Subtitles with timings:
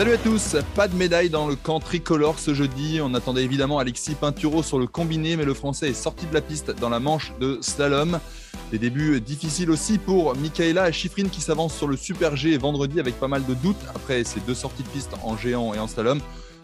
[0.00, 3.00] Salut à tous, pas de médaille dans le camp tricolore ce jeudi.
[3.02, 6.40] On attendait évidemment Alexis Pinturo sur le combiné, mais le Français est sorti de la
[6.40, 8.18] piste dans la manche de slalom.
[8.70, 13.20] Des débuts difficiles aussi pour Michaela Schifrin qui s'avance sur le Super G vendredi avec
[13.20, 16.22] pas mal de doutes après ses deux sorties de piste en géant et en slalom.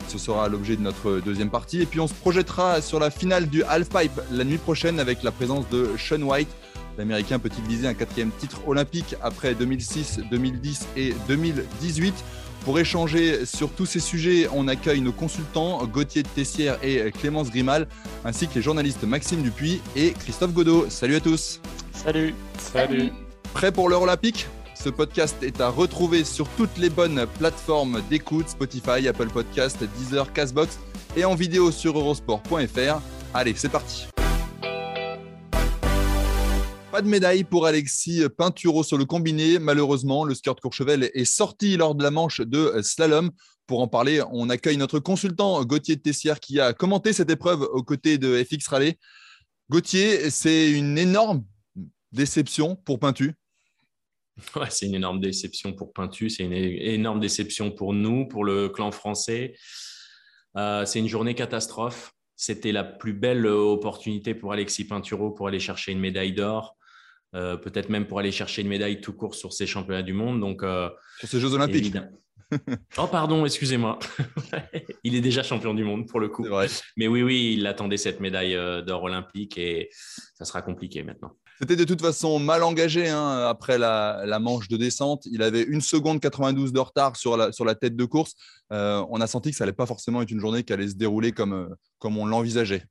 [0.09, 1.83] Ce sera l'objet de notre deuxième partie.
[1.83, 5.31] Et puis on se projettera sur la finale du Halfpipe la nuit prochaine avec la
[5.31, 6.49] présence de Sean White.
[6.97, 12.15] L'Américain peut-il viser un quatrième titre olympique après 2006, 2010 et 2018
[12.67, 17.87] Pour échanger sur tous ces sujets, on accueille nos consultants Gauthier Tessière et Clémence Grimal,
[18.25, 20.87] ainsi que les journalistes Maxime Dupuis et Christophe Godot.
[20.89, 21.61] Salut à tous
[21.93, 22.35] Salut.
[22.59, 23.13] Salut.
[23.55, 24.49] Prêt pour l'heure olympique?
[24.75, 30.33] Ce podcast est à retrouver sur toutes les bonnes plateformes d'écoute, Spotify, Apple Podcast, Deezer,
[30.33, 30.81] Castbox
[31.17, 33.01] et en vidéo sur eurosport.fr.
[33.33, 34.09] Allez, c'est parti
[36.97, 39.59] pas de médaille pour Alexis Pinturo sur le combiné.
[39.59, 43.33] Malheureusement, le skieur de Courchevel est sorti lors de la manche de slalom.
[43.67, 47.83] Pour en parler, on accueille notre consultant Gauthier Tessière qui a commenté cette épreuve aux
[47.83, 48.99] côtés de FX Raleigh.
[49.69, 51.45] Gauthier, c'est une énorme
[52.13, 53.35] déception pour Pintu.
[54.57, 58.71] Ouais, c'est une énorme déception pour Pintu, c'est une énorme déception pour nous, pour le
[58.71, 59.55] clan français.
[60.57, 62.15] Euh, c'est une journée catastrophe.
[62.37, 66.77] C'était la plus belle opportunité pour Alexis Pinturo pour aller chercher une médaille d'or.
[67.37, 70.41] Euh, peut-être même pour aller chercher une médaille tout court sur ces championnats du monde.
[70.41, 71.95] Donc, euh, sur ces Jeux Olympiques.
[72.99, 73.99] oh, pardon, excusez-moi.
[75.05, 76.47] il est déjà champion du monde pour le coup.
[76.97, 79.91] Mais oui, oui, il attendait cette médaille euh, d'or olympique et
[80.35, 81.33] ça sera compliqué maintenant.
[81.59, 85.27] C'était de toute façon mal engagé hein, après la, manche de descente.
[85.31, 88.35] Il avait une seconde 92 de retard sur la, sur la tête de course.
[88.71, 91.33] on a senti que ça n'allait pas forcément être une journée qui allait se dérouler
[91.33, 92.85] comme, comme on l'envisageait.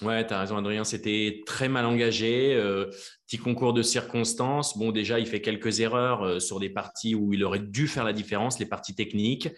[0.00, 0.84] Ouais, tu as raison, Adrien.
[0.84, 2.54] C'était très mal engagé.
[2.54, 2.86] Euh,
[3.26, 4.78] petit concours de circonstances.
[4.78, 8.04] Bon, déjà, il fait quelques erreurs euh, sur des parties où il aurait dû faire
[8.04, 9.48] la différence, les parties techniques.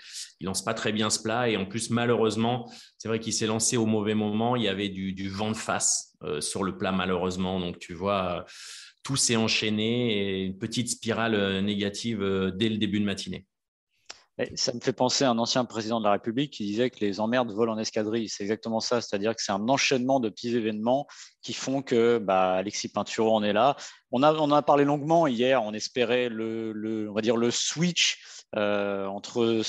[0.41, 1.51] Il lance pas très bien ce plat.
[1.51, 4.57] Et en plus, malheureusement, c'est vrai qu'il s'est lancé au mauvais moment.
[4.57, 7.61] Il y avait du, vent de face euh, sur le plat, malheureusement.
[7.61, 8.47] Donc, tu vois,
[9.03, 13.45] tout s'est enchaîné une petite spirale négative dès le début de matinée.
[14.55, 17.21] Ça me fait penser à un ancien président de la République qui disait que les
[17.21, 18.29] emmerdes volent en escadrille.
[18.29, 21.07] C'est exactement ça, c'est-à-dire que c'est un enchaînement de petits événements
[21.43, 23.77] qui font que bah, Alexis Pinturo en est là.
[24.13, 28.45] On a, on a parlé longuement hier, on espérait le, on va dire le switch
[28.57, 29.63] euh, entre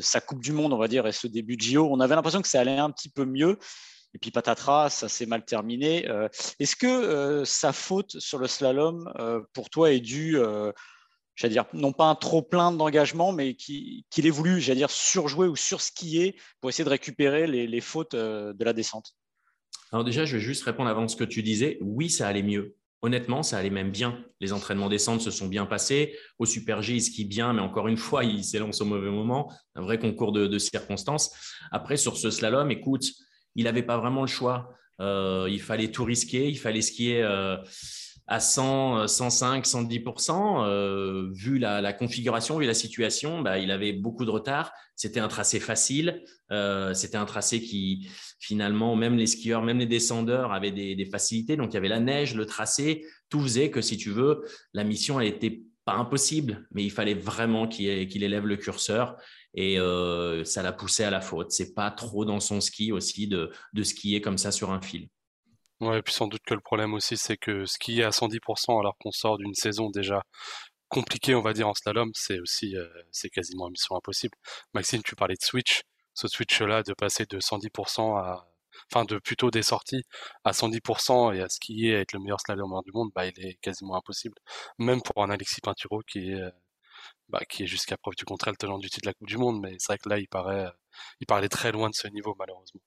[0.00, 1.88] sa Coupe du Monde, on va dire, et ce début de JO.
[1.90, 3.58] On avait l'impression que ça allait un petit peu mieux.
[4.14, 6.08] Et puis patatras, ça s'est mal terminé.
[6.08, 6.28] Euh,
[6.58, 9.12] est-ce que euh, sa faute sur le slalom,
[9.52, 10.38] pour toi, est due
[11.34, 15.48] j'allais dire, non pas un trop plein d'engagement, mais qu'il ait voulu, j'allais dire, surjouer
[15.48, 19.14] ou surskier pour essayer de récupérer les, fautes euh, de la descente
[19.92, 21.78] Alors déjà, je vais juste répondre avant ce que tu disais.
[21.80, 22.76] Oui, ça allait mieux.
[23.04, 24.24] Honnêtement, ça allait même bien.
[24.40, 26.16] Les entraînements descente se sont bien passés.
[26.38, 29.52] Au Super G, il skie bien, mais encore une fois, il s'élance au mauvais moment.
[29.74, 31.34] Un vrai concours de, circonstances.
[31.72, 33.10] Après, sur ce slalom, écoute,
[33.56, 34.72] il n'avait pas vraiment le choix.
[35.00, 36.48] Euh, il fallait tout risquer.
[36.48, 37.22] Il fallait skier.
[37.22, 37.56] Euh,
[38.32, 41.32] à 100, 105, 110%.
[41.34, 44.72] vu la, configuration, vu la situation, bah, il avait beaucoup de retard.
[44.96, 46.24] C'était un tracé facile.
[46.50, 48.08] Euh, c'était un tracé qui,
[48.40, 51.58] finalement, même les skieurs, même les descendeurs avaient des, facilités.
[51.58, 53.04] Donc, il y avait la neige, le tracé.
[53.28, 57.12] Tout faisait que, si tu veux, la mission, elle n'était pas impossible, mais il fallait
[57.12, 59.16] vraiment qu'il élève le curseur.
[59.52, 61.50] Et euh, ça l'a poussé à la faute.
[61.50, 63.50] C'est pas trop dans son ski aussi de
[63.82, 65.08] skier comme ça sur un fil.
[65.82, 68.96] Ouais, et puis sans doute que le problème aussi, c'est que skier à 110% alors
[68.98, 70.22] qu'on sort d'une saison déjà
[70.88, 74.36] compliquée, on va dire, en slalom, c'est aussi, euh, c'est quasiment une mission impossible.
[74.74, 75.82] Maxime, tu parlais de switch.
[76.14, 78.48] Ce switch-là, de passer de 110% à,
[78.92, 80.04] enfin, de plutôt des sorties
[80.44, 83.54] à 110% et à skier, à être le meilleur slalomeur du monde, bah, il est
[83.62, 84.36] quasiment impossible.
[84.78, 86.50] Même pour un Alexis Pinturo qui est, euh,
[87.30, 89.38] bah, qui est jusqu'à preuve du contraire le tenant du titre de la Coupe du
[89.38, 90.70] Monde, mais c'est vrai que là, il paraît,
[91.20, 92.80] il parlait très loin de ce niveau, malheureusement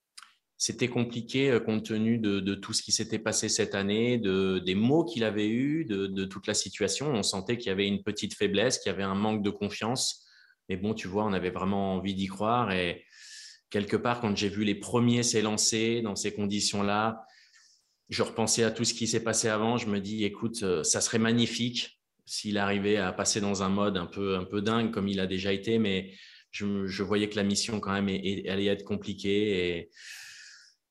[0.58, 4.74] c'était compliqué euh, compte tenu de, tout ce qui s'était passé cette année, de, des
[4.74, 7.12] mots qu'il avait eus, de, toute la situation.
[7.12, 10.26] On sentait qu'il y avait une petite faiblesse, qu'il y avait un manque de confiance.
[10.68, 13.04] Mais bon, tu vois, on avait vraiment envie d'y croire et,
[13.70, 17.24] quelque part, quand j'ai vu les premiers s'élancer dans ces conditions-là,
[18.08, 19.76] je repensais à tout ce qui s'est passé avant.
[19.76, 23.96] Je me dis, écoute, euh, ça serait magnifique s'il arrivait à passer dans un mode
[23.96, 26.12] un peu, un peu dingue comme il a déjà été, mais
[26.50, 29.90] je, voyais que la mission quand même allait être compliquée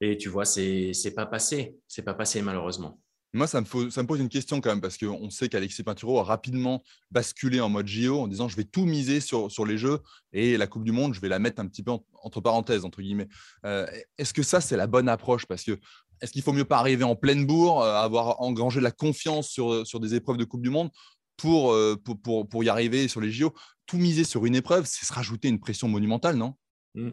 [0.01, 2.99] et tu vois, c'est pas passé, c'est pas passé malheureusement.
[3.35, 6.81] Moi, ça me, pose une question quand même, parce qu'on sait qu'Alexis Pinturo a rapidement
[7.11, 9.99] basculé en mode JO en disant je vais tout miser sur, sur les Jeux
[10.31, 11.91] et la Coupe du Monde, je vais la mettre un petit peu
[12.23, 13.27] entre parenthèses, entre guillemets.
[13.65, 13.85] Euh,
[14.17, 15.45] est-ce que ça, c'est la bonne approche?
[15.47, 15.77] Parce que
[16.21, 19.49] est-ce qu'il faut mieux pas arriver en pleine bourre, euh, avoir engrangé de la confiance
[19.49, 20.89] sur, sur des épreuves de Coupe du Monde
[21.35, 23.53] pour, euh, pour, pour, y arriver sur les JO
[23.85, 26.53] Tout miser sur une épreuve, c'est se rajouter une pression monumentale, non?
[26.93, 27.09] Mmh.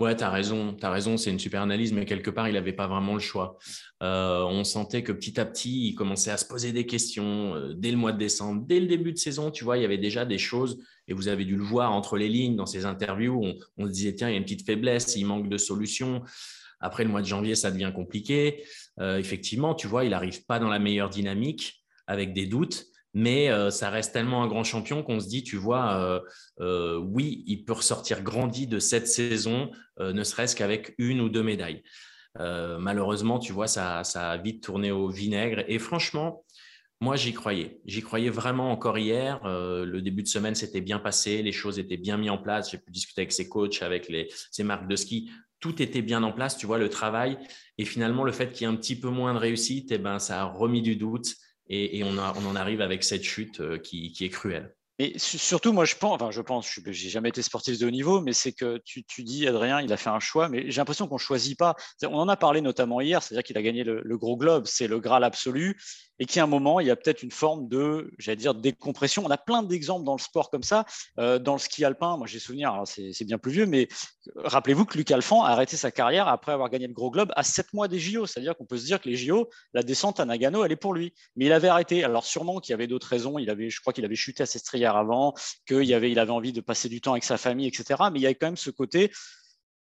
[0.00, 2.72] Ouais, tu as raison, tu raison, c'est une super analyse, mais quelque part, il n'avait
[2.72, 3.58] pas vraiment le choix.
[4.02, 7.74] Euh, on sentait que petit à petit, il commençait à se poser des questions euh,
[7.74, 9.98] dès le mois de décembre, dès le début de saison, tu vois, il y avait
[9.98, 13.40] déjà des choses, et vous avez dû le voir entre les lignes dans ces interviews,
[13.42, 16.22] on, on se disait, tiens, il y a une petite faiblesse, il manque de solutions.
[16.80, 18.64] Après le mois de janvier, ça devient compliqué.
[19.00, 23.50] Euh, effectivement, tu vois, il n'arrive pas dans la meilleure dynamique, avec des doutes mais
[23.50, 26.20] euh, ça reste tellement un grand champion qu'on se dit, tu vois, euh,
[26.60, 29.70] euh, oui, il peut ressortir grandi de cette saison,
[30.00, 31.82] ne serait-ce qu'avec une ou deux médailles.
[32.38, 35.64] malheureusement, tu vois, ça, ça, a vite tourné au vinaigre.
[35.66, 36.44] Et franchement,
[37.00, 37.80] moi, j'y croyais.
[37.84, 39.40] J'y croyais vraiment encore hier.
[39.44, 42.70] le début de semaine s'était bien passé, les choses étaient bien mises en place.
[42.70, 44.12] J'ai pu discuter avec ses coachs, avec
[44.52, 45.30] ses marques de ski.
[45.58, 47.36] Tout était bien en place, tu vois, le travail.
[47.76, 50.20] Et finalement, le fait qu'il y ait un petit peu moins de réussite, eh ben,
[50.20, 51.34] ça a remis du doute
[51.68, 54.74] et, on, en arrive avec cette chute euh, qui, est cruelle.
[55.00, 57.90] Et surtout, moi, je pense, enfin, je pense, je n'ai jamais été sportif de haut
[57.90, 61.06] niveau, mais c'est que tu, dis, Adrien, il a fait un choix, mais j'ai l'impression
[61.06, 61.76] qu'on ne choisit pas.
[62.02, 64.98] On en a parlé notamment hier, c'est-à-dire qu'il a gagné le, gros globe, c'est le
[64.98, 65.76] Graal absolu
[66.18, 69.24] et qu'à un moment, il y a peut-être une forme de, j'allais dire, décompression.
[69.24, 70.84] On a plein d'exemples dans le sport comme ça.
[71.18, 73.88] Euh, dans le ski alpin, moi j'ai souvenir, c'est bien plus vieux, mais
[74.36, 77.44] rappelez-vous que Luc Alphand a arrêté sa carrière après avoir gagné le Gros Globe à
[77.44, 78.26] 7 mois des JO.
[78.26, 80.92] C'est-à-dire qu'on peut se dire que les JO, la descente à Nagano, elle est pour
[80.92, 81.14] lui.
[81.36, 82.02] Mais il avait arrêté.
[82.02, 83.38] Alors sûrement qu'il y avait d'autres raisons.
[83.38, 84.46] Il avait, je crois qu'il avait chuté à
[84.96, 85.34] Avant,
[85.66, 88.02] qu'il avait, il avait envie de passer du temps avec sa famille, etc.
[88.12, 89.10] Mais il y a quand même ce côté,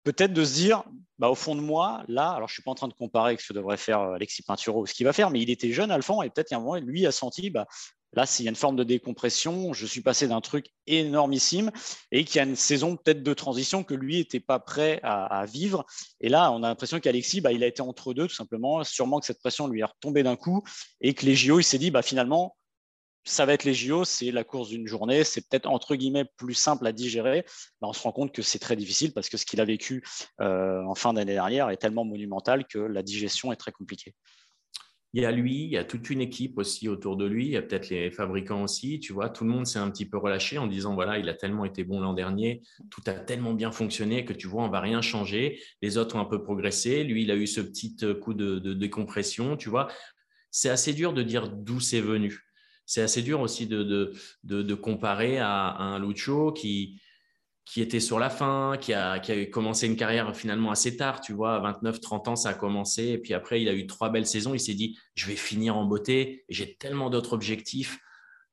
[0.05, 0.85] peut-être de se dire,
[1.19, 3.31] bah, au fond de moi, là, alors je ne suis pas en train de comparer
[3.31, 5.51] avec ce que devrait faire euh, Alexis Pinturo ou ce qu'il va faire, mais il
[5.51, 7.67] était jeune, Alphand, et peut-être qu'à un moment, lui a senti, bah,
[8.13, 11.71] là, s'il y a une forme de décompression, je suis passé d'un truc énormissime
[12.13, 15.45] et qu'il y a une saison peut-être de transition que lui n'était pas prêt à,
[15.47, 15.85] vivre.
[16.21, 18.85] Et là, on a l'impression qu'Alexis, bah, il a été entre deux, tout simplement.
[18.85, 20.63] Sûrement que cette pression lui est retombée d'un coup
[21.01, 22.56] et que les JO, il s'est dit, bah, finalement,
[23.27, 26.55] ça va être les JO, c'est la course d'une journée, c'est peut-être entre guillemets plus
[26.55, 27.45] simple à digérer.
[27.83, 30.05] on se rend compte que c'est très difficile parce que ce qu'il a vécu
[30.41, 34.15] euh, en fin d'année dernière est tellement monumental que la digestion est très compliquée.
[35.13, 37.53] Il y a lui, il y a toute une équipe aussi autour de lui, il
[37.53, 40.19] y a peut-être les fabricants aussi, tu vois, tout le monde s'est un petit peu
[40.19, 43.73] relâché en disant voilà, il a tellement été bon l'an dernier, tout a tellement bien
[43.73, 45.61] fonctionné que tu vois, on va rien changer.
[45.81, 48.75] Les autres ont un peu progressé, lui, il a eu ce petit coup de, de
[48.75, 49.89] décompression, tu vois.
[50.51, 52.46] C'est assez dur de dire d'où c'est venu
[52.87, 57.01] c'est assez dur aussi de, comparer à, un Lucho qui,
[57.77, 59.19] était sur la fin, qui a,
[59.53, 63.19] commencé une carrière finalement assez tard, tu vois, à 29-30 ans, ça a commencé, et
[63.19, 65.85] puis après, il a eu trois belles saisons, il s'est dit, je vais finir en
[65.85, 67.99] beauté, j'ai tellement d'autres objectifs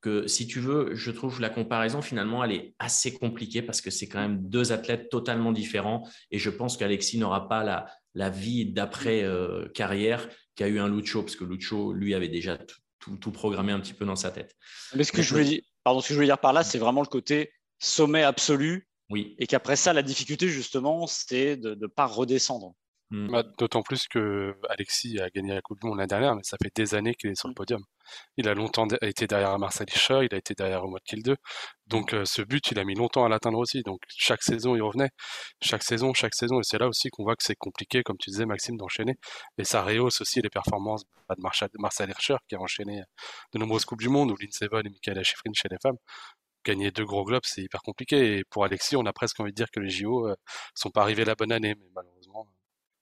[0.02, 3.90] que, si tu veux, je trouve la comparaison, finalement, elle est assez compliquée parce que
[3.90, 7.64] c'est quand même deux athlètes totalement différents, et je pense qu'Alexis n'aura pas
[8.16, 12.58] la, vie d'après-carrière euh, qu'a eu un Lucho, parce que Lucho, lui, avait déjà
[13.04, 14.56] tout, tout, programmé un petit peu dans sa tête.
[14.96, 16.78] Mais ce que, je voulais dire, pardon, ce que je voulais dire par là, c'est
[16.78, 18.88] vraiment le côté sommet absolu.
[19.10, 19.36] Oui.
[19.40, 22.76] Et qu'après ça, la difficulté, justement, c'est de ne pas redescendre.
[23.12, 23.28] Hmm.
[23.32, 26.58] Bah, d'autant plus que Alexis a gagné la Coupe du Monde l'année dernière, mais ça
[26.62, 27.84] fait des années qu'il est sur le podium.
[28.38, 31.36] Il a longtemps été derrière Marcel Hirscher, il a été derrière Omar Kill 2.
[31.88, 33.84] Donc euh, ce but, il a mis longtemps à l'atteindre aussi.
[33.84, 35.10] Donc chaque saison, il revenait.
[35.62, 36.60] Chaque saison, chaque saison.
[36.60, 39.16] Et c'est là aussi qu'on voit que c'est compliqué, comme tu disais, Maxime, d'enchaîner.
[39.58, 41.42] Et ça rehausse aussi les performances de
[41.80, 43.04] Marcel Hirscher, qui a enchaîné
[43.54, 45.98] de nombreuses Coupes du Monde, ou Lindsey Vonn et Michaela Schifrin chez les femmes
[46.64, 48.38] gagner deux gros globes, c'est hyper compliqué.
[48.38, 50.36] Et pour Alexis, on a presque envie de dire que les JO euh,
[50.76, 52.23] sont pas arrivés la bonne année, mais malheureusement,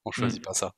[0.06, 0.46] on choisit mmh.
[0.46, 0.74] pas ça.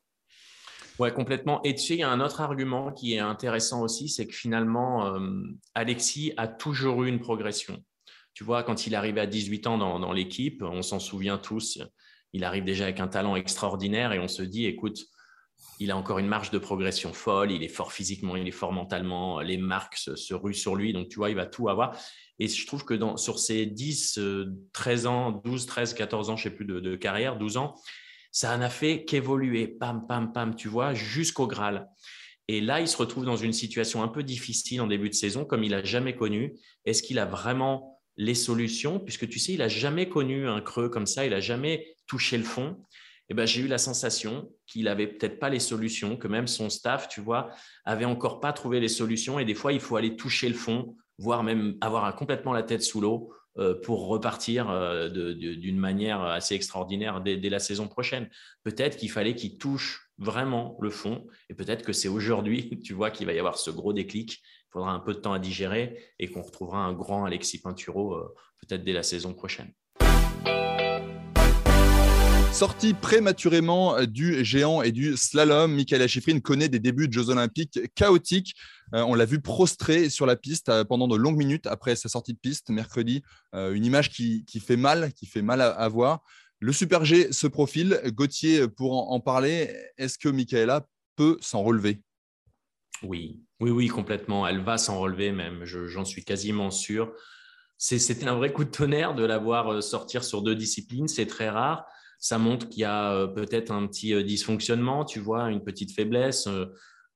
[1.00, 1.62] Ouais, complètement.
[1.64, 4.36] Et tu sais, il y a un autre argument qui est intéressant aussi, c'est que
[4.36, 5.42] finalement, euh,
[5.74, 7.84] Alexis a toujours eu une progression.
[8.34, 11.80] Tu vois, quand il arrivait à 18 ans dans, dans l'équipe, on s'en souvient tous,
[12.34, 15.06] il arrive déjà avec un talent extraordinaire et on se dit, écoute,
[15.80, 18.72] il a encore une marge de progression folle, il est fort physiquement, il est fort
[18.72, 21.98] mentalement, les marques se, ruent sur lui, donc tu vois, il va tout avoir.
[22.40, 24.20] Et je trouve que dans, sur ses 10,
[24.74, 27.58] 13 euh, ans, 12, 13, 14 ans, je ne sais plus de, de carrière, 12
[27.58, 27.76] ans,
[28.34, 31.88] ça n'a fait qu'évoluer, pam, pam, pam, tu vois, jusqu'au Graal.
[32.48, 35.46] Et là, il se retrouve dans une situation un peu difficile en début de saison,
[35.46, 36.56] comme il n'a jamais connu.
[36.84, 39.00] Est-ce qu'il a vraiment les solutions?
[39.00, 42.38] Puisque tu sais, il n'a jamais connu un creux comme ça, il n'a jamais toucher
[42.38, 42.84] le fond.
[43.30, 46.72] Eh ben, j'ai eu la sensation qu'il avait peut-être pas les solutions, que même son
[46.72, 47.52] staff, tu vois,
[47.86, 49.38] avait encore pas trouvé les solutions.
[49.38, 52.82] Et des fois, il faut aller toucher le fond, voire même avoir complètement la tête
[52.82, 53.32] sous l'eau
[53.84, 58.30] pour repartir euh, d'une manière assez extraordinaire dès, la saison prochaine.
[58.64, 63.12] Peut-être qu'il fallait qu'il touche vraiment le fond, et peut-être que c'est aujourd'hui, tu vois,
[63.12, 64.42] qu'il va y avoir ce gros déclic.
[64.42, 68.16] Il faudra un peu de temps à digérer et qu'on retrouvera un grand Alexis Pinturo
[68.16, 69.72] euh, peut-être dès la saison prochaine.
[72.54, 77.80] Sorti prématurément du géant et du slalom, Michael Schifrin connaît des débuts de Jeux Olympiques
[77.96, 78.54] chaotiques.
[78.94, 82.10] Euh, on l'a vu prostré sur la piste euh, pendant de longues minutes après sa
[82.10, 83.24] sortie de piste mercredi.
[83.56, 86.22] Euh, une image qui, fait mal, qui fait mal à, voir.
[86.60, 88.00] Le Super G se profile.
[88.14, 92.04] Gauthier, pour en, parler, est-ce que Michaela peut s'en relever?
[93.02, 94.48] Oui, oui, oui, complètement.
[94.48, 95.66] Elle va s'en relever même.
[95.66, 97.12] J'en suis quasiment sûr.
[97.80, 101.08] C'était un vrai coup de tonnerre de la voir sortir sur deux disciplines.
[101.08, 101.88] C'est très rare
[102.24, 105.92] ça montre qu'il y a euh, peut-être un petit euh, dysfonctionnement, tu vois, une petite
[105.92, 106.48] faiblesse.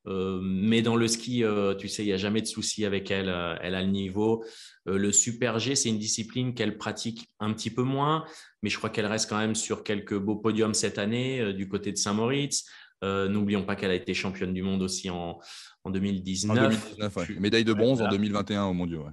[0.06, 1.44] Euh, mais dans le ski,
[1.78, 3.28] tu sais, il n'y a jamais de souci avec elle.
[3.60, 4.42] elle a le niveau.
[4.86, 8.24] le super G, c'est une discipline qu'elle pratique un petit peu moins,
[8.62, 11.92] mais je crois qu'elle reste quand même sur quelques beaux podiums cette année du côté
[11.92, 12.64] de Saint-Moritz.
[13.02, 15.40] N'oublions pas qu'elle a été championne du monde aussi en,
[15.84, 16.56] 2019.
[16.56, 19.04] En 2019 Médaille de bronze en 2021 au mondiaux.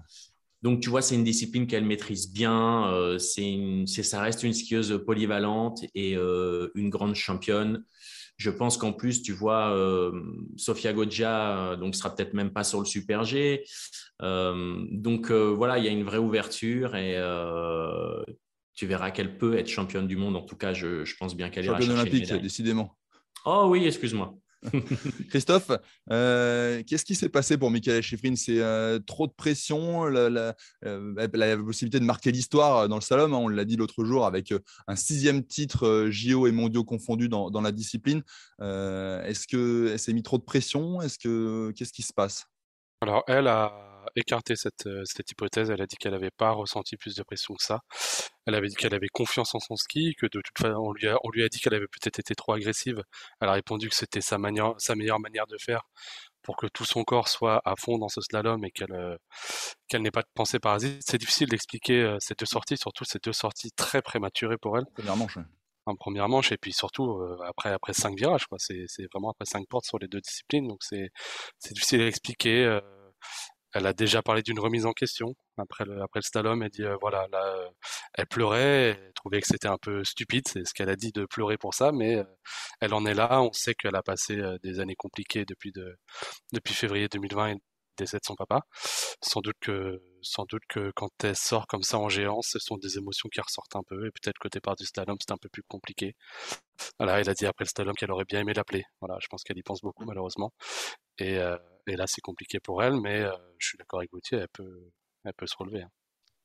[0.62, 2.88] Donc, tu vois, c'est une discipline qu'elle maîtrise bien.
[2.88, 7.84] Euh, c'est ça reste une skieuse polyvalente et euh, une grande championne.
[8.38, 10.12] Je pense qu'en plus, tu vois, euh,
[10.58, 13.64] Sofia Goggia donc sera peut-être même pas sur le Super G.
[14.20, 17.16] donc voilà, il y a une vraie ouverture et
[18.74, 20.36] tu verras qu'elle peut être championne du monde.
[20.36, 22.98] En tout cas, je, pense bien qu'elle ira chercher olympique, décidément.
[23.46, 24.36] Oh oui, excuse-moi.
[25.30, 25.72] Christophe,
[26.12, 28.36] euh, qu'est-ce qui s'est passé pour Michael Schifrin?
[28.36, 33.34] C'est euh, trop de pression, la, euh, possibilité de marquer l'histoire dans le slalom.
[33.34, 34.54] Hein, on l'a dit l'autre jour avec
[34.88, 38.24] un sixième titre JO et mondiaux confondus dans, dans la discipline.
[38.60, 41.02] Est-ce qu'elle s'est mis trop de pression?
[41.02, 42.46] Est-ce que qu'est-ce qui se passe?
[43.02, 43.85] Alors elle a
[44.16, 45.70] écarté cette, euh, cette hypothèse.
[45.70, 47.82] Elle a dit qu'elle n'avait pas ressenti plus de pression que ça.
[48.46, 51.08] Elle avait dit qu'elle avait confiance en son ski, que de toute façon, on lui
[51.08, 53.02] a, on lui a dit qu'elle avait peut-être été trop agressive.
[53.42, 55.82] Elle a répondu que c'était sa, manière, sa meilleure manière de faire
[56.42, 59.18] pour que tout son corps soit à fond dans ce slalom et qu'elle euh,
[59.88, 61.02] qu'elle n'ait pas de pensée parasite.
[61.06, 64.86] C'est difficile d'expliquer euh, ces deux sorties, surtout ces deux sorties très prématurées pour elle.
[64.94, 65.38] Première manche.
[65.88, 68.58] En première manche et puis surtout après après cinq virages quoi.
[68.60, 71.10] C'est vraiment après cinq portes sur les deux disciplines donc c'est
[71.60, 72.80] c'est difficile à expliquer.
[73.76, 76.64] Elle a déjà parlé d'une remise en question après le, après le slalom.
[76.64, 77.70] Elle dit euh, voilà, là, euh,
[78.14, 81.26] elle pleurait, elle trouvait que c'était un peu stupide, c'est ce qu'elle a dit de
[81.26, 82.24] pleurer pour ça, mais euh,
[82.80, 83.42] elle en est là.
[83.42, 85.98] On sait qu'elle a passé des années compliquées depuis de,
[86.54, 87.56] depuis février 2020 et
[87.98, 88.62] décès de son papa.
[89.22, 92.78] Sans doute que sans doute que quand elle sort comme ça en géant, ce sont
[92.78, 95.50] des émotions qui ressortent un peu et peut-être que départ du slalom c'est un peu
[95.50, 96.16] plus compliqué.
[97.00, 98.84] Voilà, elle a dit après le slalom qu'elle aurait bien aimé l'appeler.
[99.02, 100.52] Voilà, je pense qu'elle y pense beaucoup malheureusement.
[101.20, 101.40] Et
[101.88, 104.90] et là, c'est compliqué pour elle, mais euh, je suis d'accord avec Gauthier, elle peut,
[105.24, 105.84] elle peut se relever.
[105.84, 105.92] Hein.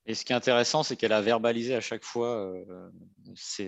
[0.06, 2.90] Et ce qui est intéressant, c'est qu'elle a verbalisé à chaque fois euh,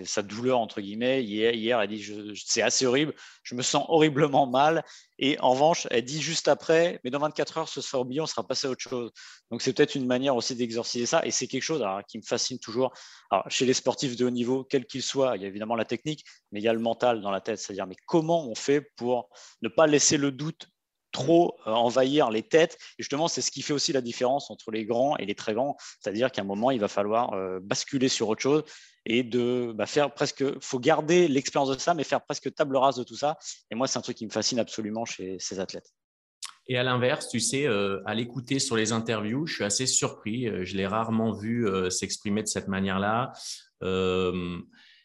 [0.03, 1.23] sa douleur, entre guillemets.
[1.23, 2.03] Hier, elle dit
[2.35, 3.13] C'est assez horrible,
[3.43, 4.83] je me sens horriblement mal.
[5.19, 8.25] Et en revanche, elle dit juste après Mais dans 24 heures, ce sera oublié, on
[8.25, 9.11] sera passé à autre chose.
[9.51, 11.23] Donc, c'est peut-être une manière aussi d'exorciser ça.
[11.23, 12.91] Et c'est quelque chose qui me fascine toujours.
[13.29, 15.85] Alors, chez les sportifs de haut niveau, quels qu'ils soient, il y a évidemment la
[15.85, 17.59] technique, mais il y a le mental dans la tête.
[17.59, 19.29] C'est-à-dire, mais comment on fait pour
[19.61, 20.67] ne pas laisser le doute
[21.13, 22.77] trop euh, envahir les têtes.
[22.99, 25.53] Et justement, c'est ce qui fait aussi la différence entre les grands et les très
[25.53, 25.77] grands.
[26.01, 28.63] C'est-à-dire qu'à un moment, il va falloir euh, basculer sur autre chose
[29.05, 30.43] et de bah, faire presque.
[30.59, 33.37] faut garder l'expérience de ça, mais faire presque table rase de tout ça.
[33.71, 35.93] Et moi, c'est un truc qui me fascine absolument chez ces athlètes.
[36.67, 40.47] Et à l'inverse, tu sais, euh, à l'écouter sur les interviews, je suis assez surpris.
[40.65, 43.33] Je l'ai rarement vu s'exprimer de cette manière-là.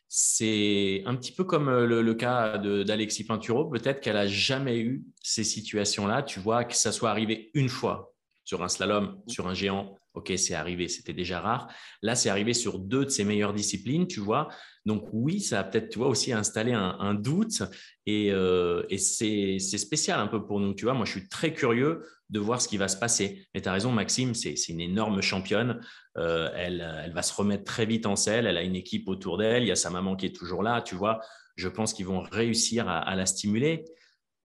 [0.08, 3.66] C'est un petit peu comme euh, le, cas d'Alexis Pinturo.
[3.66, 6.22] Peut-être qu'elle a jamais eu ces situations-là.
[6.22, 8.14] Tu vois, que ça soit arrivé une fois
[8.48, 9.98] sur un slalom, sur un géant.
[10.14, 11.70] Ok, c'est arrivé, c'était déjà rare.
[12.00, 14.48] Là, c'est arrivé sur deux de ses meilleures disciplines, tu vois.
[14.86, 17.62] Donc oui, ça a peut-être, tu vois, aussi installé un, doute
[18.06, 20.94] et, euh, et c'est spécial un peu pour nous, tu vois.
[20.94, 23.46] Moi, je suis très curieux de voir ce qui va se passer.
[23.52, 25.82] Mais tu as raison, Maxime, c'est une énorme championne.
[26.16, 28.46] Euh, elle, elle, va se remettre très vite en selle.
[28.46, 29.62] Elle a une équipe autour d'elle.
[29.62, 31.20] Il y a sa maman qui est toujours là, tu vois.
[31.56, 33.84] Je pense qu'ils vont réussir à, la stimuler.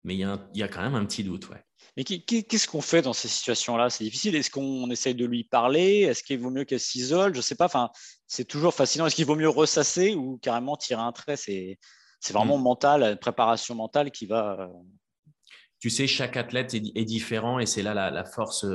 [0.03, 1.63] Mais il y, a il y, a quand même un petit doute, ouais.
[1.95, 3.89] Mais qu'est-ce qu'on fait dans ces situations-là?
[3.89, 4.35] C'est difficile.
[4.35, 6.01] Est-ce qu'on essaye de lui parler?
[6.01, 7.33] Est-ce qu'il vaut mieux qu'elle s'isole?
[7.33, 7.65] Je ne sais pas.
[7.65, 7.91] Enfin,
[8.27, 9.05] c'est toujours fascinant.
[9.05, 11.35] Est-ce qu'il vaut mieux ressasser ou carrément tirer un trait?
[11.37, 11.77] C'est
[12.31, 12.63] vraiment mm.
[12.63, 14.67] mental, une préparation mentale qui va, euh,
[15.83, 18.65] tu sais, chaque athlète est, différent et c'est là la, force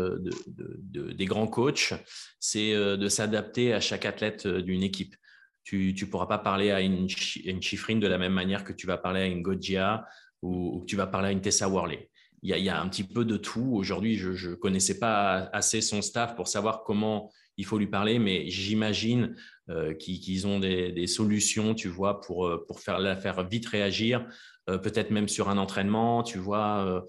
[0.46, 1.94] des grands coachs,
[2.38, 5.16] c'est euh, de s'adapter à chaque athlète euh, d'une équipe.
[5.64, 7.08] Tu ne pourras pas parler à une,
[7.44, 10.06] une chiffrine de la même manière que tu vas parler à une Gojia
[10.42, 12.10] ou, que tu vas parler à une Tessa Worley.
[12.42, 13.71] Il y, a, un petit peu de tout.
[13.75, 18.21] Aujourd'hui, je ne connaissais pas assez son staff pour savoir comment il faut lui parler,
[18.21, 19.35] mais j'imagine
[19.68, 24.25] euh, qu'ils ont des, solutions, tu vois, pour, euh, pour faire, la faire vite réagir,
[24.71, 27.04] euh, peut-être même sur un entraînement, tu vois,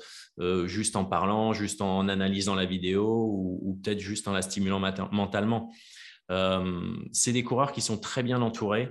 [0.66, 4.82] juste en parlant, juste en analysant la vidéo ou, peut-être juste en la stimulant
[5.12, 5.72] mentalement.
[7.12, 8.90] C'est des coureurs qui sont très bien entourés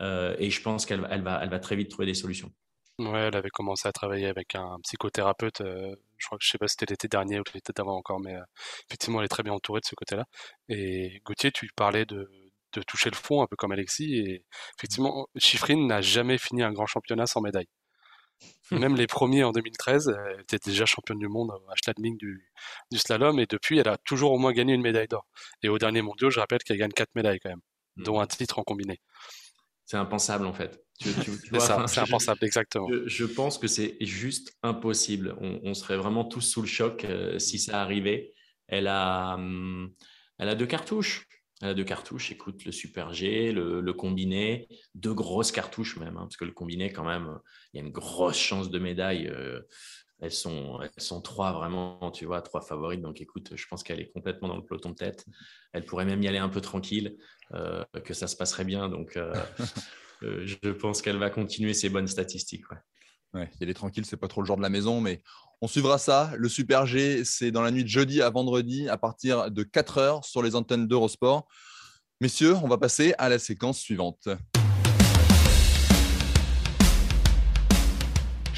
[0.00, 2.52] et je pense qu'elle elle va, elle va très vite trouver des solutions.
[2.98, 5.62] Ouais, elle avait commencé à travailler avec un psychothérapeute.
[5.62, 8.34] je crois que je sais pas si c'était l'été dernier ou l'été d'avant encore, mais
[8.88, 10.24] effectivement, elle est très bien entourée de ce côté-là.
[10.68, 12.28] Et Gauthier, tu parlais de,
[12.72, 14.14] de toucher le fond, un peu comme Alexis.
[14.16, 14.44] Et
[14.78, 17.68] effectivement, Chiffrine n'a jamais fini un grand championnat sans médaille.
[18.70, 22.50] Même les premiers en 2013, elle était déjà championne du monde à Schladming du,
[22.92, 23.38] du slalom.
[23.40, 25.26] Et depuis, elle a toujours au moins gagné une médaille d'or.
[25.62, 27.62] Et au dernier mondial, je rappelle qu'elle gagne quatre médailles quand même,
[27.96, 28.22] dont mmh.
[28.22, 29.00] un titre en combiné.
[29.88, 30.84] C'est impensable en fait.
[31.00, 32.88] c'est impensable, exactement.
[33.06, 35.34] Je, pense que c'est juste impossible.
[35.40, 38.34] On, serait vraiment tous sous le choc euh, si ça arrivait.
[38.66, 39.90] Elle a, hum,
[40.36, 41.26] elle a deux cartouches.
[41.62, 46.24] Elle a deux cartouches, écoute, le Super G, le, combiné, deux grosses cartouches même, hein,
[46.24, 47.38] parce que le combiné, quand même,
[47.72, 49.26] il y a une grosse chance de médaille.
[49.26, 49.62] Euh,
[50.20, 53.00] elles, sont, elles sont trois vraiment, tu vois, trois favorites.
[53.00, 55.24] Donc écoute, je pense qu'elle est complètement dans le peloton de tête.
[55.72, 57.16] Elle pourrait même y aller un peu tranquille,
[57.54, 58.88] euh, que ça se passerait bien.
[58.88, 59.32] Donc euh,
[60.22, 62.70] je pense qu'elle va continuer ses bonnes statistiques.
[62.70, 62.78] Ouais.
[63.34, 65.22] Ouais, y aller tranquille, c'est pas trop le genre de la maison, mais
[65.60, 66.32] on suivra ça.
[66.36, 69.98] Le Super G, c'est dans la nuit de jeudi à vendredi à partir de 4
[69.98, 71.46] heures sur les antennes d'Eurosport.
[72.20, 74.28] Messieurs, on va passer à la séquence suivante.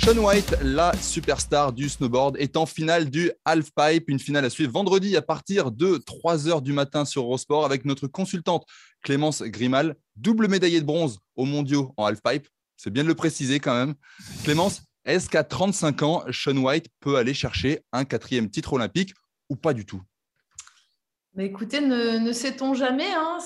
[0.03, 4.73] Sean White, la superstar du snowboard, est en finale du halfpipe, une finale à suivre
[4.73, 8.65] vendredi à partir de 3 heures du matin sur Eurosport avec notre consultante
[9.03, 12.49] Clémence Grimal, double médaillée de bronze aux mondiaux en halfpipe.
[12.79, 13.95] C'est bien de le préciser quand même.
[14.43, 19.13] Clémence, est-ce qu'à 35 ans, Sean White peut aller chercher un quatrième titre olympique
[19.51, 20.03] ou pas du tout?
[21.35, 23.13] Mais écoutez, ne, sait-on jamais.
[23.15, 23.39] Hein.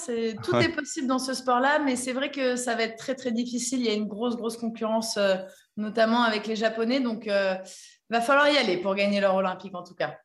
[0.42, 3.30] tout est possible dans ce sport-là, mais c'est vrai que ça va être très très
[3.30, 3.80] difficile.
[3.80, 5.36] Il y a une grosse grosse concurrence, euh,
[5.76, 7.00] notamment avec les Japonais.
[7.00, 7.54] Donc, il euh,
[8.08, 10.16] va falloir y aller pour gagner l'or olympique en tout cas.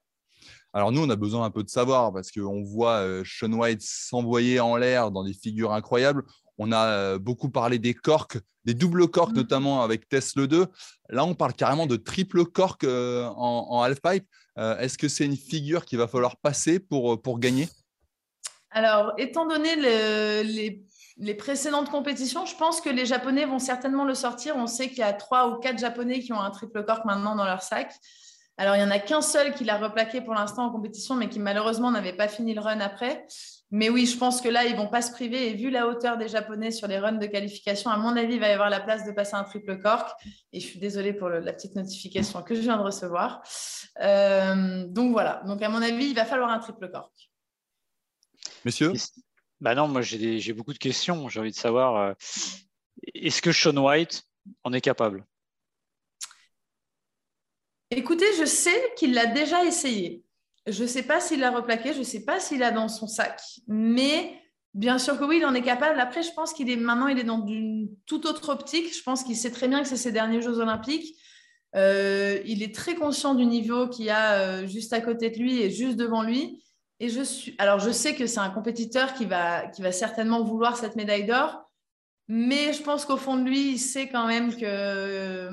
[0.72, 3.82] Alors nous, on a besoin un peu de savoir parce qu'on voit euh, Sean White
[3.82, 6.24] s'envoyer en l'air dans des figures incroyables.
[6.60, 9.38] On a euh, beaucoup parlé des corks, des doubles corks, mmh.
[9.38, 10.68] notamment avec Tesla 2.
[11.10, 14.26] Là, on parle carrément de triple cork euh, en, halfpipe.
[14.58, 17.70] Euh, est-ce que c'est une figure qu'il va falloir passer pour, pour gagner?
[18.72, 20.84] Alors, étant donné les,
[21.18, 24.58] les, précédentes compétitions, je pense que les Japonais vont certainement le sortir.
[24.58, 27.36] On sait qu'il y a trois ou quatre Japonais qui ont un triple cork maintenant
[27.36, 27.94] dans leur sac.
[28.58, 31.30] Alors, il n'y en a qu'un seul qui l'a replaqué pour l'instant en compétition, mais
[31.30, 33.26] qui malheureusement n'avait pas fini le run après.
[33.72, 35.50] Mais oui, je pense que là, ils vont pas se priver.
[35.50, 38.40] Et vu la hauteur des Japonais sur les runs de qualification, à mon avis, il
[38.40, 40.10] va y avoir la place de passer un triple cork.
[40.54, 43.44] Et je suis désolée pour la petite notification que je viens de recevoir.
[44.02, 45.44] Euh, donc voilà.
[45.46, 47.14] Donc à mon avis, il va falloir un triple cork.
[48.66, 48.94] Messieurs
[49.62, 51.28] bah non, moi j'ai beaucoup de questions.
[51.28, 52.14] J'ai envie de savoir euh,
[53.14, 54.24] est-ce que Sean White
[54.64, 55.26] en est capable?
[57.92, 60.24] Écoutez, je sais qu'il l'a déjà essayé.
[60.72, 63.08] Je ne sais pas s'il l'a replaqué, je ne sais pas s'il a dans son
[63.08, 64.40] sac, mais
[64.74, 66.00] bien sûr que oui, il en est capable.
[66.00, 68.96] Après, je pense qu'il est maintenant, il est dans une toute autre optique.
[68.96, 71.16] Je pense qu'il sait très bien que c'est ses derniers Jeux Olympiques.
[71.76, 75.62] Euh, il est très conscient du niveau qu'il a euh, juste à côté de lui
[75.62, 76.64] et juste devant lui.
[77.00, 80.44] Et je suis, alors je sais que c'est un compétiteur qui va, qui va certainement
[80.44, 81.70] vouloir cette médaille d'or,
[82.28, 85.50] mais je pense qu'au fond de lui, il sait quand même que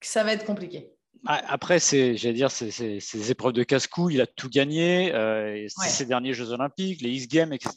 [0.00, 0.91] ça va être compliqué.
[1.24, 6.34] Après, c'est, j'allais dire, ces épreuves de casse-cou, il a tout gagné, euh, ses derniers
[6.34, 7.74] Jeux Olympiques, les X Games, etc.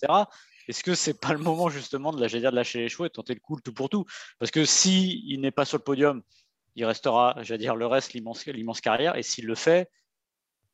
[0.67, 3.35] Est-ce que c'est pas le moment justement de, dire, de lâcher les chevaux et tenter
[3.35, 4.05] le coup, le tout pour tout?
[4.39, 6.23] Parce que si il n'est pas sur le podium,
[6.75, 9.15] il restera, j'allais dire, le reste, l'immense, l'immense carrière.
[9.15, 9.91] Et s'il le fait,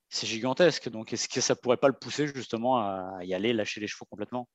[0.10, 0.90] c'est gigantesque.
[0.90, 4.06] Donc, est-ce que ça pourrait pas le pousser justement à y aller, lâcher les chevaux
[4.06, 4.48] complètement?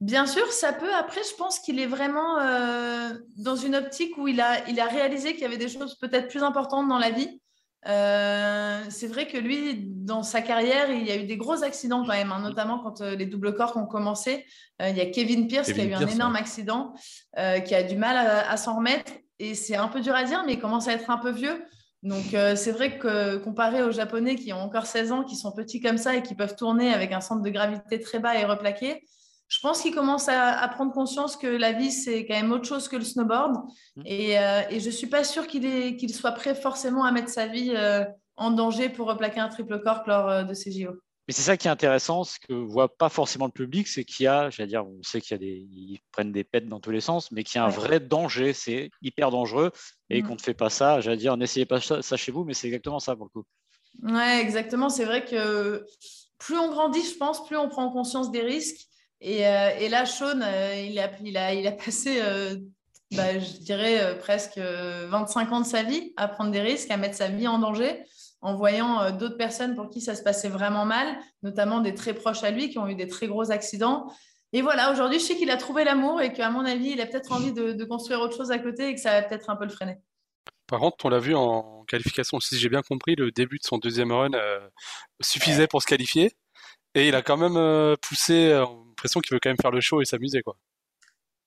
[0.00, 0.94] Bien sûr, ça peut.
[0.94, 4.86] Après, je pense qu'il est vraiment euh, dans une optique où il a, il a
[4.86, 7.40] réalisé qu'il y avait des choses peut-être plus importantes dans la vie.
[7.86, 12.02] Euh, c'est vrai que lui, dans sa carrière, il y a eu des gros accidents
[12.02, 14.46] quand même, hein, notamment quand euh, les doubles corps ont commencé.
[14.80, 16.94] il y a Kevin Pierce qui a eu un énorme accident,
[17.36, 19.12] qui a du mal à, s'en remettre.
[19.38, 21.62] Et c'est un peu dur à dire, mais il commence à être un peu vieux.
[22.02, 25.82] Donc, c'est vrai que comparé aux Japonais qui ont encore 16 ans, qui sont petits
[25.82, 29.02] comme ça et qui peuvent tourner avec un centre de gravité très bas et replaqué,
[29.50, 32.88] je pense qu'il commence à, prendre conscience que la vie, c'est quand même autre chose
[32.88, 33.56] que le snowboard.
[33.96, 34.02] Mmh.
[34.06, 37.72] Euh, et, je ne suis pas sûre qu'il soit prêt forcément à mettre sa vie
[37.74, 38.04] euh,
[38.36, 40.92] en danger pour replaquer un triple cork lors euh, de ces JO.
[41.26, 44.24] Mais c'est ça qui est intéressant, ce que voit pas forcément le public, c'est qu'il
[44.24, 46.78] y a, j'allais dire, on sait qu'il y a des, ils prennent des pets dans
[46.78, 49.72] tous les sens, mais qu'il y a un vrai danger, c'est hyper dangereux,
[50.10, 50.26] et mm.
[50.26, 53.00] qu'on ne fait pas ça, j'allais dire, n'essayez pas ça chez vous, mais c'est exactement
[53.00, 53.46] ça pour le coup.
[54.02, 54.88] Ouais, exactement.
[54.88, 55.84] C'est vrai que
[56.38, 58.89] plus on grandit, je pense, plus on prend conscience des risques.
[59.20, 62.56] Et, euh, là, Sean, euh, il, a, il, a, il, a, passé, euh,
[63.12, 67.16] bah, je dirais, presque 25 ans de sa vie à prendre des risques, à mettre
[67.16, 68.02] sa vie en danger
[68.42, 72.42] en voyant d'autres personnes pour qui ça se passait vraiment mal, notamment des très proches
[72.42, 74.10] à lui qui ont eu des très gros accidents.
[74.54, 77.06] Et voilà, aujourd'hui, je sais qu'il a trouvé l'amour et qu'à mon avis, il a
[77.06, 79.64] peut-être envie de, construire autre chose à côté et que ça va peut-être un peu
[79.64, 79.98] le freiner.
[80.66, 83.76] Par contre, on l'a vu en qualification, si j'ai bien compris, le début de son
[83.76, 84.60] deuxième run euh,
[85.20, 86.32] suffisait pour se qualifier.
[86.94, 88.52] Et il a quand même euh, poussé,
[89.00, 90.42] l'impression qu'il veut quand même faire le show et s'amuser.
[90.42, 90.56] quoi.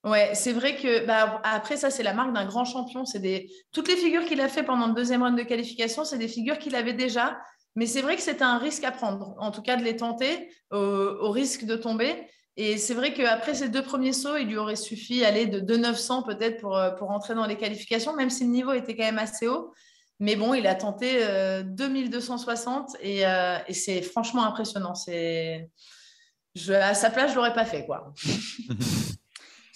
[0.04, 3.06] Ouais, c'est vrai que bah, après ça, c'est la marque d'un grand champion.
[3.06, 6.18] C'est des toutes les figures qu'il a fait pendant le deuxième round de qualification, c'est
[6.18, 7.40] des figures qu'il avait déjà.
[7.76, 10.50] Mais c'est vrai que c'était un risque à prendre, en tout cas de les tenter
[10.72, 12.28] au, risque de tomber.
[12.56, 16.22] Et c'est vrai qu'après ces deux premiers sauts, il lui aurait suffi aller de 2,900
[16.22, 19.18] peut-être pour, euh, pour entrer dans les qualifications, même si le niveau était quand même
[19.18, 19.74] assez haut.
[20.20, 21.26] Mais bon, il a tenté
[21.66, 24.94] 2260 euh, et, euh, et c'est franchement impressionnant.
[24.94, 25.68] C'est
[26.56, 28.14] je, à sa place, je l'aurais pas fait quoi.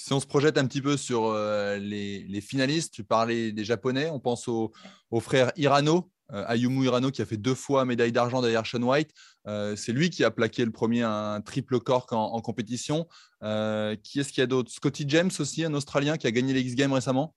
[0.08, 4.10] Si on se projette un petit peu sur euh, les, finalistes, tu parlais des Japonais,
[4.10, 4.72] on pense au,
[5.20, 9.12] frère Hirano, euh, Ayumu Hirano, qui a fait deux fois médaille d'argent derrière Sean White.
[9.48, 13.06] Euh, c'est lui qui a plaqué le premier un triple cork en, compétition.
[13.42, 14.72] qui est-ce qu'il y a d'autre?
[14.72, 17.36] Scotty James aussi, un Australien qui a gagné les X Games récemment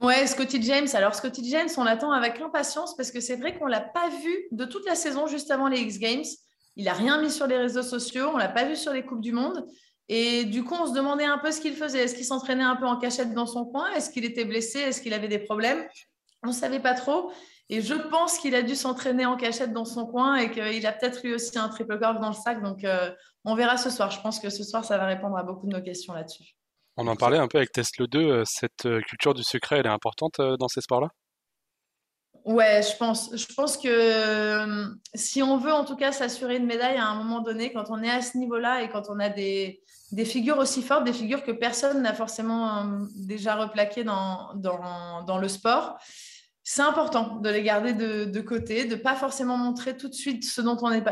[0.00, 0.86] Ouais, Scotty James.
[0.94, 4.10] Alors, Scotty James, on l'attend avec impatience parce que c'est vrai qu'on ne l'a pas
[4.10, 6.24] vu de toute la saison juste avant les X Games.
[6.76, 9.04] Il n'a rien mis sur les réseaux sociaux, on ne l'a pas vu sur les
[9.04, 9.66] Coupes du Monde.
[10.08, 12.04] Et du coup, on se demandait un peu ce qu'il faisait.
[12.04, 13.90] Est-ce qu'il s'entraînait un peu en cachette dans son coin?
[13.92, 14.78] Est-ce qu'il était blessé?
[14.78, 15.84] Est-ce qu'il avait des problèmes?
[16.44, 17.32] On ne savait pas trop.
[17.68, 20.92] Et je pense qu'il a dû s'entraîner en cachette dans son coin et qu'il a
[20.92, 22.62] peut-être lui aussi un triple corps dans le sac.
[22.62, 23.10] Donc, euh,
[23.44, 24.10] on verra ce soir.
[24.10, 26.54] Je pense que ce soir, ça va répondre à beaucoup de nos questions là-dessus.
[26.96, 28.18] On en parlait un peu avec Tesla 2.
[28.20, 31.08] Euh, cette euh, culture du secret, elle est importante dans ces sports-là?
[32.46, 33.28] Ouais, je pense.
[33.76, 37.72] Que euh, si on veut en tout cas s'assurer une médaille à un moment donné,
[37.72, 39.82] quand on est à ce niveau-là et quand on a des,
[40.24, 45.98] figures aussi fortes, des figures que personne n'a forcément euh, déjà replaquées dans, le sport,
[46.62, 50.44] c'est important de les garder de, côté, de ne pas forcément montrer tout de suite
[50.44, 51.02] ce dont on est,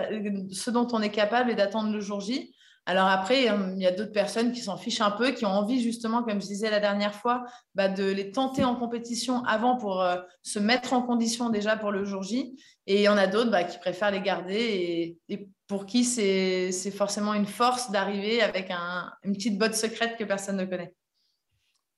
[0.52, 2.54] ce dont on est capable et d'attendre le jour J.
[2.86, 5.50] Alors après, euh, il y a d'autres personnes qui s'en fichent un peu, qui ont
[5.50, 7.44] envie justement, comme je disais la dernière fois,
[7.74, 11.92] bah, de les tenter en compétition avant pour euh, se mettre en condition déjà pour
[11.92, 12.58] le jour J.
[12.86, 16.90] Et il y en a d'autres bah, qui préfèrent les garder et, pour qui c'est
[16.90, 20.94] forcément une force d'arriver avec une petite botte secrète que personne ne connaît.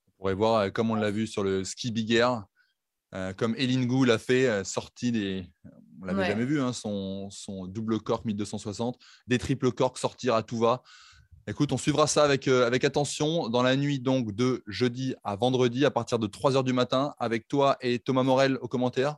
[0.06, 2.44] On pourrait voir, euh, comme on l'a vu sur le ski big air,
[3.38, 5.46] comme Elin Gou l'a fait, sorti des,
[6.00, 7.28] on l'avait jamais vu, hein, son,
[7.68, 10.82] double cork 1260, des triple corks sortir à tout va.
[11.48, 15.36] Écoute, on suivra ça avec, euh, avec attention dans la nuit donc de jeudi à
[15.36, 19.16] vendredi à partir de 3 h du matin avec toi et Thomas Morel aux commentaires.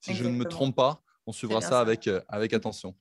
[0.00, 2.94] Si je ne me trompe pas, on suivra ça, Avec, euh, avec attention.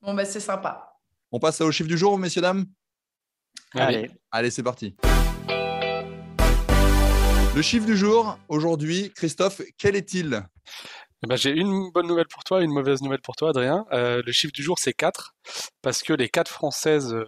[0.00, 0.92] Bon, ben c'est sympa.
[1.32, 2.66] On passe au chiffre du jour, messieurs, dames?
[3.72, 4.94] Allez, Allez c'est parti.
[7.54, 10.44] Le chiffre du jour, aujourd'hui, Christophe, quel est-il?
[11.24, 13.86] Eh ben, j'ai une bonne nouvelle pour toi une mauvaise nouvelle pour toi, Adrien.
[13.92, 15.34] Euh, le chiffre du jour, c'est 4,
[15.82, 17.24] parce que les 4 Françaises euh,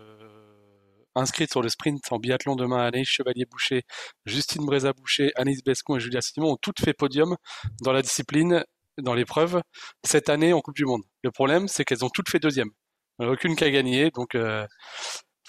[1.17, 3.83] inscrites sur le sprint en biathlon demain, Anaïs Chevalier-Boucher,
[4.27, 7.37] Justine Bréza-Boucher, Anis Bescon et Julia Simon, ont toutes fait podium
[7.83, 8.65] dans la discipline,
[8.99, 9.61] dans l'épreuve,
[10.05, 11.03] cette année en Coupe du Monde.
[11.25, 12.71] Le problème, c'est qu'elles ont toutes fait deuxième.
[13.19, 14.67] Aucune qui a gagné, donc euh,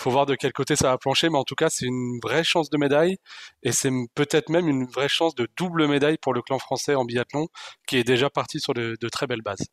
[0.01, 2.43] faut voir de quel côté ça va plancher, mais en tout cas, c'est une vraie
[2.43, 3.17] chance de médaille
[3.63, 7.05] et c'est peut-être même une vraie chance de double médaille pour le clan français en
[7.05, 7.47] biathlon
[7.87, 9.67] qui est déjà parti sur de, très belles bases.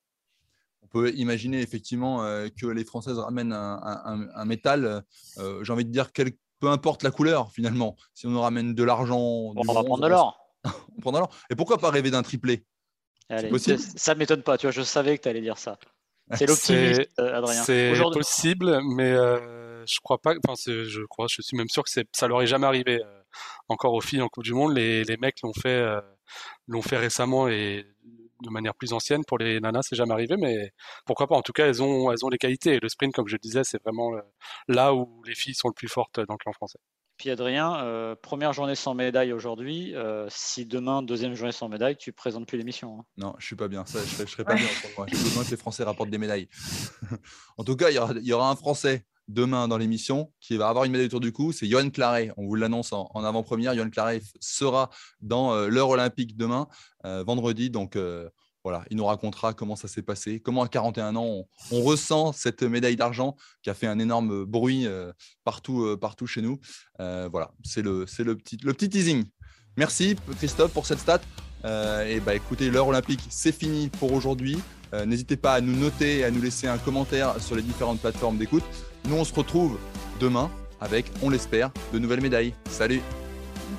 [0.83, 5.05] On peut imaginer effectivement euh, que les Françaises ramènent un, métal,
[5.39, 6.11] euh, j'ai envie de dire,
[6.61, 7.97] peu importe la couleur finalement.
[8.15, 10.39] Si on nous ramène de l'argent, on va prendre de l'or.
[10.97, 11.31] on prend de l'or.
[11.51, 12.65] Et pourquoi pas rêver d'un triplé?
[13.29, 15.79] Ça ne m'étonne pas, tu vois, je savais que tu allais dire ça.
[16.35, 17.63] C'est l'optimisme, euh, Adrien.
[17.63, 19.15] C'est possible, mais
[19.89, 20.35] je crois pas.
[20.45, 23.23] Enfin, je crois, je suis même sûr que ça leur est jamais arrivé euh,
[23.69, 24.75] encore aux filles en Coupe du Monde.
[24.75, 26.01] Les, les mecs l'ont fait, euh,
[26.67, 27.87] l'ont fait récemment et
[28.43, 29.25] de manière plus ancienne.
[29.25, 30.73] Pour les nanas, c'est jamais arrivé, mais
[31.07, 32.75] pourquoi pas En tout cas, elles ont, elles ont les qualités.
[32.75, 34.21] Et le sprint, comme je le disais, c'est vraiment euh,
[34.69, 36.79] là où les filles sont le plus fortes dans le clan français.
[37.17, 39.93] Puis Adrien, première journée sans médaille aujourd'hui.
[40.29, 43.01] si demain, deuxième journée sans médaille, tu présentes plus l'émission.
[43.01, 43.05] Hein.
[43.17, 43.85] Non, je suis pas bien.
[43.87, 45.07] Ça, je, serais pas bien pour moi.
[45.09, 46.49] J'ai besoin que les Français rapportent des médailles.
[47.59, 50.57] en tout cas, il y aura, il y aura un Français demain dans l'émission qui
[50.57, 52.33] va avoir une médaille autour du cou, c'est Johan Claret.
[52.37, 53.75] On vous l'annonce en, avant-première.
[53.75, 56.67] Johan Claret sera dans euh, l'heure olympique demain,
[57.05, 57.71] euh, vendredi.
[57.71, 58.29] Donc euh,
[58.65, 62.63] voilà, il nous racontera comment ça s'est passé, comment à 41 ans on, ressent cette
[62.63, 64.87] médaille d'argent qui a fait un énorme bruit
[65.45, 66.59] partout, partout chez nous.
[66.99, 69.25] voilà, c'est le, le, petit, le petit teasing.
[69.77, 71.21] Merci Christophe pour cette stat.
[71.65, 74.59] et bah écoutez, l'heure olympique, c'est fini pour aujourd'hui.
[75.07, 78.39] N'hésitez pas à nous noter et à nous laisser un commentaire sur les différentes plateformes
[78.39, 78.65] d'écoute.
[79.09, 79.79] Nous, on se retrouve
[80.21, 82.55] demain avec, on l'espère, de nouvelles médailles.
[82.69, 83.01] Salut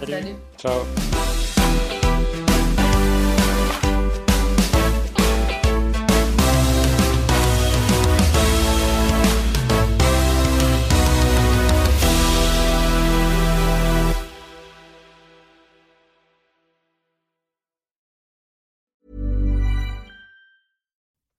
[0.02, 0.36] Salut.
[0.58, 0.84] Ciao